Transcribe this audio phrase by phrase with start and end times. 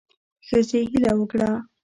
[0.47, 1.49] ښځې هیله وکړه